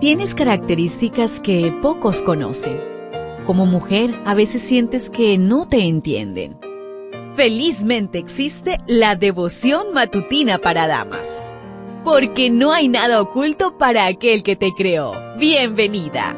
Tienes 0.00 0.36
características 0.36 1.40
que 1.40 1.76
pocos 1.82 2.22
conocen. 2.22 2.80
Como 3.44 3.66
mujer, 3.66 4.14
a 4.26 4.34
veces 4.34 4.62
sientes 4.62 5.10
que 5.10 5.38
no 5.38 5.66
te 5.66 5.88
entienden. 5.88 6.56
Felizmente 7.34 8.18
existe 8.18 8.78
la 8.86 9.16
devoción 9.16 9.92
matutina 9.92 10.58
para 10.58 10.86
damas. 10.86 11.52
Porque 12.04 12.48
no 12.48 12.72
hay 12.72 12.86
nada 12.86 13.20
oculto 13.20 13.76
para 13.76 14.06
aquel 14.06 14.44
que 14.44 14.54
te 14.54 14.70
creó. 14.72 15.14
Bienvenida. 15.36 16.36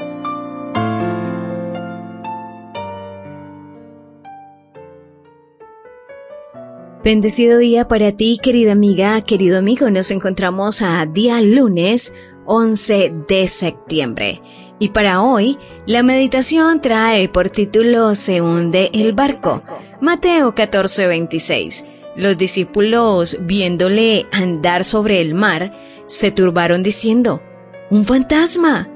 Bendecido 7.03 7.57
día 7.57 7.89
para 7.89 8.13
ti, 8.13 8.39
querida 8.43 8.73
amiga, 8.73 9.23
querido 9.23 9.57
amigo. 9.57 9.91
Nos 9.91 10.11
encontramos 10.11 10.83
a 10.83 11.07
día 11.07 11.41
lunes 11.41 12.13
11 12.53 13.13
de 13.29 13.47
septiembre. 13.47 14.43
Y 14.81 14.89
para 14.89 15.23
hoy, 15.23 15.57
la 15.87 16.03
meditación 16.03 16.81
trae 16.81 17.29
por 17.29 17.49
título 17.49 18.17
Se 18.17 18.43
hunde 18.43 18.91
el 18.93 19.13
barco. 19.13 19.63
Mateo 20.01 20.53
14:26. 20.53 21.87
Los 22.17 22.37
discípulos, 22.37 23.37
viéndole 23.43 24.27
andar 24.33 24.83
sobre 24.83 25.21
el 25.21 25.33
mar, 25.33 25.73
se 26.07 26.33
turbaron 26.33 26.83
diciendo, 26.83 27.41
¡Un 27.89 28.05
fantasma! 28.05 28.89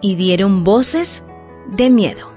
y 0.00 0.14
dieron 0.14 0.64
voces 0.64 1.26
de 1.66 1.90
miedo. 1.90 2.32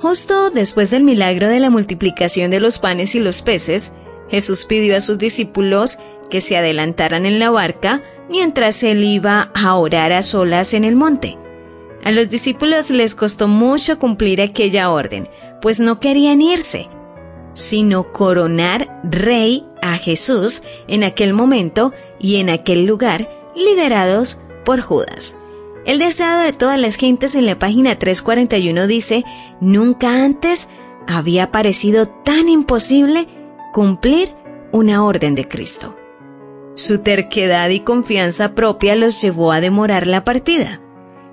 Justo 0.00 0.48
después 0.48 0.90
del 0.90 1.04
milagro 1.04 1.48
de 1.48 1.60
la 1.60 1.68
multiplicación 1.68 2.50
de 2.50 2.60
los 2.60 2.78
panes 2.78 3.14
y 3.14 3.20
los 3.20 3.42
peces, 3.42 3.92
Jesús 4.28 4.64
pidió 4.64 4.96
a 4.96 5.00
sus 5.00 5.18
discípulos 5.18 5.98
que 6.30 6.40
se 6.40 6.56
adelantaran 6.56 7.26
en 7.26 7.38
la 7.38 7.50
barca 7.50 8.02
mientras 8.28 8.82
él 8.82 9.04
iba 9.04 9.50
a 9.54 9.74
orar 9.76 10.12
a 10.12 10.22
solas 10.22 10.74
en 10.74 10.84
el 10.84 10.96
monte. 10.96 11.38
A 12.04 12.10
los 12.10 12.28
discípulos 12.30 12.90
les 12.90 13.14
costó 13.14 13.48
mucho 13.48 13.98
cumplir 13.98 14.42
aquella 14.42 14.90
orden, 14.90 15.28
pues 15.62 15.80
no 15.80 16.00
querían 16.00 16.42
irse, 16.42 16.88
sino 17.54 18.12
coronar 18.12 19.00
rey 19.04 19.64
a 19.80 19.96
Jesús 19.96 20.62
en 20.86 21.02
aquel 21.02 21.32
momento 21.32 21.92
y 22.18 22.36
en 22.36 22.50
aquel 22.50 22.84
lugar, 22.84 23.28
liderados 23.56 24.40
por 24.64 24.80
Judas. 24.80 25.36
El 25.86 25.98
deseado 25.98 26.42
de 26.42 26.52
todas 26.52 26.78
las 26.78 26.96
gentes 26.96 27.34
en 27.34 27.46
la 27.46 27.58
página 27.58 27.98
341 27.98 28.86
dice, 28.86 29.24
nunca 29.60 30.24
antes 30.24 30.68
había 31.06 31.52
parecido 31.52 32.06
tan 32.06 32.48
imposible 32.48 33.28
cumplir 33.72 34.32
una 34.72 35.04
orden 35.04 35.34
de 35.34 35.46
Cristo. 35.46 35.94
Su 36.74 36.98
terquedad 36.98 37.68
y 37.68 37.80
confianza 37.80 38.54
propia 38.54 38.96
los 38.96 39.22
llevó 39.22 39.52
a 39.52 39.60
demorar 39.60 40.08
la 40.08 40.24
partida. 40.24 40.80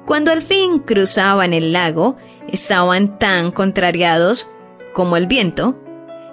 Cuando 0.05 0.31
al 0.31 0.43
fin 0.43 0.79
cruzaban 0.79 1.53
el 1.53 1.73
lago, 1.73 2.15
estaban 2.47 3.17
tan 3.17 3.51
contrariados 3.51 4.49
como 4.93 5.17
el 5.17 5.25
viento. 5.25 5.77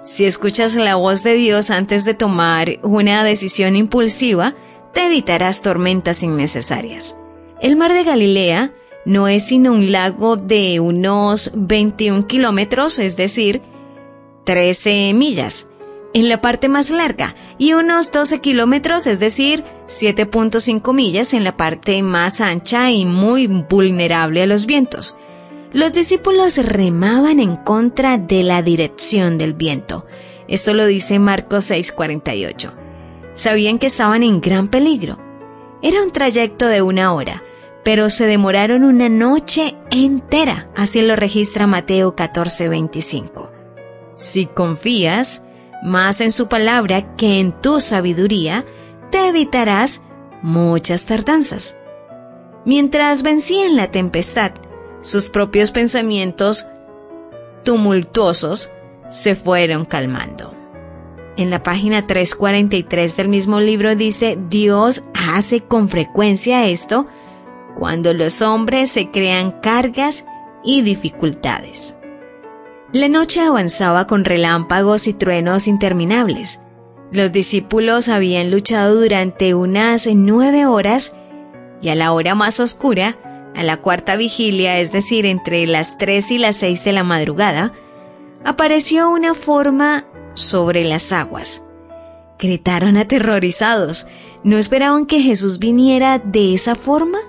Si 0.03 0.25
escuchas 0.25 0.75
la 0.75 0.95
voz 0.95 1.23
de 1.23 1.33
Dios 1.33 1.71
antes 1.71 2.05
de 2.05 2.13
tomar 2.13 2.79
una 2.83 3.23
decisión 3.23 3.75
impulsiva, 3.75 4.53
te 4.93 5.07
evitarás 5.07 5.61
tormentas 5.61 6.21
innecesarias. 6.21 7.15
El 7.61 7.77
mar 7.77 7.93
de 7.93 8.03
Galilea 8.03 8.71
no 9.05 9.27
es 9.27 9.47
sino 9.47 9.73
un 9.73 9.91
lago 9.91 10.35
de 10.35 10.79
unos 10.79 11.51
21 11.55 12.27
kilómetros, 12.27 12.99
es 12.99 13.17
decir, 13.17 13.61
13 14.45 15.13
millas 15.15 15.69
en 16.13 16.29
la 16.29 16.41
parte 16.41 16.69
más 16.69 16.89
larga 16.89 17.35
y 17.57 17.73
unos 17.73 18.11
12 18.11 18.39
kilómetros, 18.39 19.07
es 19.07 19.19
decir, 19.19 19.63
7.5 19.87 20.93
millas 20.93 21.33
en 21.33 21.43
la 21.43 21.57
parte 21.57 22.01
más 22.01 22.41
ancha 22.41 22.91
y 22.91 23.05
muy 23.05 23.47
vulnerable 23.47 24.41
a 24.41 24.47
los 24.47 24.65
vientos. 24.65 25.15
Los 25.71 25.93
discípulos 25.93 26.57
remaban 26.57 27.39
en 27.39 27.55
contra 27.55 28.17
de 28.17 28.41
la 28.41 28.63
dirección 28.63 29.37
del 29.37 29.53
viento. 29.53 30.07
Esto 30.47 30.73
lo 30.73 30.87
dice 30.87 31.19
Marcos 31.19 31.69
6:48. 31.69 32.71
Sabían 33.33 33.77
que 33.77 33.87
estaban 33.87 34.23
en 34.23 34.41
gran 34.41 34.67
peligro. 34.67 35.19
Era 35.83 36.01
un 36.01 36.11
trayecto 36.11 36.65
de 36.65 36.81
una 36.81 37.13
hora, 37.13 37.43
pero 37.83 38.09
se 38.09 38.25
demoraron 38.25 38.83
una 38.83 39.09
noche 39.09 39.75
entera, 39.91 40.69
así 40.75 41.03
lo 41.03 41.15
registra 41.15 41.67
Mateo 41.67 42.15
14:25. 42.15 43.51
Si 44.15 44.47
confías, 44.47 45.43
más 45.83 46.21
en 46.21 46.31
su 46.31 46.47
palabra 46.47 47.15
que 47.15 47.39
en 47.39 47.51
tu 47.51 47.79
sabiduría, 47.79 48.65
te 49.11 49.27
evitarás 49.27 50.03
muchas 50.41 51.05
tardanzas. 51.05 51.77
Mientras 52.65 53.23
vencían 53.23 53.75
la 53.75 53.91
tempestad, 53.91 54.51
sus 55.01 55.29
propios 55.29 55.71
pensamientos 55.71 56.67
tumultuosos 57.63 58.69
se 59.09 59.35
fueron 59.35 59.85
calmando. 59.85 60.53
En 61.37 61.49
la 61.49 61.63
página 61.63 62.05
343 62.05 63.15
del 63.15 63.29
mismo 63.29 63.61
libro 63.61 63.95
dice, 63.95 64.37
Dios 64.49 65.03
hace 65.13 65.61
con 65.61 65.87
frecuencia 65.87 66.67
esto 66.67 67.07
cuando 67.75 68.13
los 68.13 68.41
hombres 68.41 68.91
se 68.91 69.09
crean 69.09 69.51
cargas 69.61 70.25
y 70.63 70.81
dificultades. 70.81 71.95
La 72.91 73.07
noche 73.07 73.41
avanzaba 73.41 74.07
con 74.07 74.25
relámpagos 74.25 75.07
y 75.07 75.13
truenos 75.13 75.67
interminables. 75.67 76.61
Los 77.11 77.31
discípulos 77.31 78.09
habían 78.09 78.49
luchado 78.49 78.99
durante 78.99 79.53
unas 79.53 80.07
nueve 80.11 80.65
horas 80.65 81.15
y 81.83 81.89
a 81.89 81.95
la 81.95 82.11
hora 82.13 82.33
más 82.33 82.59
oscura, 82.59 83.15
a 83.55 83.61
la 83.61 83.77
cuarta 83.77 84.15
vigilia, 84.15 84.79
es 84.79 84.91
decir, 84.91 85.27
entre 85.27 85.67
las 85.67 85.99
tres 85.99 86.31
y 86.31 86.39
las 86.39 86.55
seis 86.55 86.83
de 86.83 86.91
la 86.91 87.03
madrugada, 87.03 87.73
apareció 88.43 89.11
una 89.11 89.35
forma 89.35 90.05
sobre 90.33 90.83
las 90.83 91.13
aguas. 91.13 91.65
Gritaron 92.39 92.97
aterrorizados. 92.97 94.07
No 94.43 94.57
esperaban 94.57 95.05
que 95.05 95.21
Jesús 95.21 95.59
viniera 95.59 96.17
de 96.17 96.55
esa 96.55 96.73
forma 96.73 97.19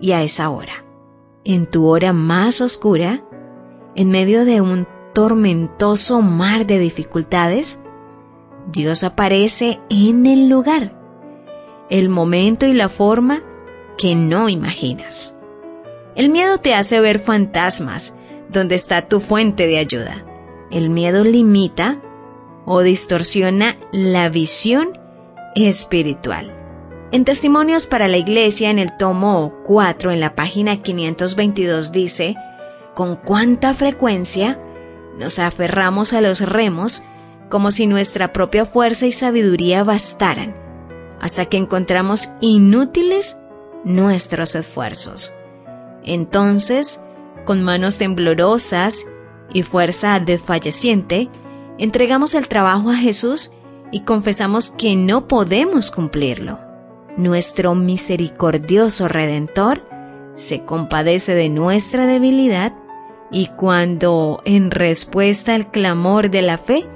y 0.00 0.12
a 0.12 0.22
esa 0.22 0.50
hora. 0.50 0.84
En 1.42 1.66
tu 1.66 1.88
hora 1.88 2.12
más 2.12 2.60
oscura, 2.60 3.24
en 3.96 4.10
medio 4.10 4.44
de 4.44 4.60
un 4.60 4.86
tormentoso 5.12 6.22
mar 6.22 6.66
de 6.66 6.78
dificultades, 6.78 7.80
Dios 8.70 9.04
aparece 9.04 9.80
en 9.90 10.26
el 10.26 10.48
lugar, 10.48 10.92
el 11.88 12.08
momento 12.08 12.66
y 12.66 12.72
la 12.72 12.88
forma 12.88 13.42
que 13.98 14.14
no 14.14 14.48
imaginas. 14.48 15.36
El 16.14 16.30
miedo 16.30 16.58
te 16.58 16.74
hace 16.74 17.00
ver 17.00 17.18
fantasmas 17.18 18.14
donde 18.48 18.74
está 18.74 19.08
tu 19.08 19.20
fuente 19.20 19.66
de 19.66 19.78
ayuda. 19.78 20.24
El 20.70 20.90
miedo 20.90 21.24
limita 21.24 22.00
o 22.64 22.80
distorsiona 22.80 23.76
la 23.92 24.28
visión 24.28 24.98
espiritual. 25.54 26.52
En 27.12 27.24
Testimonios 27.24 27.86
para 27.86 28.06
la 28.06 28.18
Iglesia, 28.18 28.70
en 28.70 28.78
el 28.78 28.96
tomo 28.96 29.54
4, 29.64 30.12
en 30.12 30.20
la 30.20 30.36
página 30.36 30.76
522, 30.80 31.90
dice, 31.90 32.36
con 32.94 33.16
cuánta 33.16 33.74
frecuencia 33.74 34.58
nos 35.18 35.38
aferramos 35.38 36.12
a 36.12 36.20
los 36.20 36.40
remos 36.40 37.02
como 37.48 37.70
si 37.70 37.86
nuestra 37.86 38.32
propia 38.32 38.64
fuerza 38.64 39.06
y 39.06 39.12
sabiduría 39.12 39.84
bastaran, 39.84 40.54
hasta 41.20 41.46
que 41.46 41.56
encontramos 41.56 42.30
inútiles 42.40 43.36
nuestros 43.84 44.54
esfuerzos. 44.54 45.32
Entonces, 46.04 47.00
con 47.44 47.62
manos 47.62 47.98
temblorosas 47.98 49.06
y 49.52 49.62
fuerza 49.62 50.20
desfalleciente, 50.20 51.28
entregamos 51.78 52.34
el 52.34 52.48
trabajo 52.48 52.90
a 52.90 52.96
Jesús 52.96 53.52
y 53.90 54.00
confesamos 54.02 54.70
que 54.70 54.96
no 54.96 55.26
podemos 55.26 55.90
cumplirlo. 55.90 56.58
Nuestro 57.16 57.74
misericordioso 57.74 59.08
Redentor 59.08 59.82
se 60.34 60.64
compadece 60.64 61.34
de 61.34 61.48
nuestra 61.48 62.06
debilidad 62.06 62.72
y 63.32 63.46
cuando, 63.46 64.42
en 64.44 64.70
respuesta 64.70 65.54
al 65.54 65.70
clamor 65.70 66.30
de 66.30 66.42
la 66.42 66.58
fe, 66.58 66.86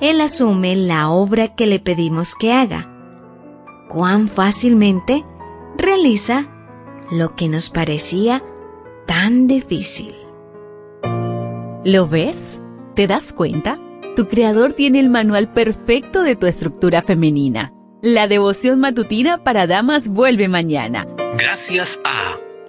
Él 0.00 0.20
asume 0.20 0.76
la 0.76 1.10
obra 1.10 1.54
que 1.54 1.66
le 1.66 1.80
pedimos 1.80 2.34
que 2.34 2.52
haga, 2.52 2.88
cuán 3.88 4.28
fácilmente 4.28 5.24
realiza 5.78 6.46
lo 7.10 7.34
que 7.34 7.48
nos 7.48 7.70
parecía 7.70 8.42
tan 9.06 9.46
difícil. 9.46 10.14
¿Lo 11.84 12.06
ves? 12.06 12.60
¿Te 12.94 13.06
das 13.06 13.32
cuenta? 13.32 13.78
Tu 14.14 14.28
creador 14.28 14.74
tiene 14.74 15.00
el 15.00 15.08
manual 15.08 15.52
perfecto 15.52 16.22
de 16.22 16.36
tu 16.36 16.46
estructura 16.46 17.02
femenina. 17.02 17.72
La 18.02 18.28
devoción 18.28 18.80
matutina 18.80 19.42
para 19.42 19.66
damas 19.66 20.10
vuelve 20.10 20.48
mañana. 20.48 21.06
Gracias 21.38 22.00
a 22.04 22.36